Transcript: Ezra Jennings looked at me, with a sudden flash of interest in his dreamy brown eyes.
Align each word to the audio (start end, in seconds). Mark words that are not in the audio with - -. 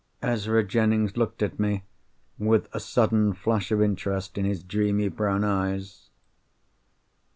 Ezra 0.23 0.63
Jennings 0.63 1.15
looked 1.15 1.43
at 1.43 1.59
me, 1.59 1.83
with 2.39 2.67
a 2.73 2.79
sudden 2.79 3.33
flash 3.33 3.71
of 3.71 3.83
interest 3.83 4.35
in 4.35 4.45
his 4.45 4.63
dreamy 4.63 5.09
brown 5.09 5.43
eyes. 5.43 6.09